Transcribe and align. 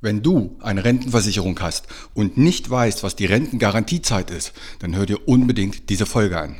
Wenn 0.00 0.22
du 0.22 0.56
eine 0.60 0.84
Rentenversicherung 0.84 1.58
hast 1.58 1.88
und 2.14 2.38
nicht 2.38 2.70
weißt, 2.70 3.02
was 3.02 3.16
die 3.16 3.26
Rentengarantiezeit 3.26 4.30
ist, 4.30 4.52
dann 4.78 4.94
hör 4.94 5.06
dir 5.06 5.26
unbedingt 5.26 5.90
diese 5.90 6.06
Folge 6.06 6.38
an. 6.38 6.56